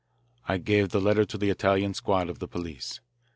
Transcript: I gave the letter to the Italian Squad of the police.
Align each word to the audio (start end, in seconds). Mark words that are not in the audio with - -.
I 0.47 0.57
gave 0.57 0.89
the 0.89 0.99
letter 0.99 1.25
to 1.25 1.37
the 1.37 1.51
Italian 1.51 1.93
Squad 1.93 2.27
of 2.27 2.39
the 2.39 2.47
police. 2.47 3.01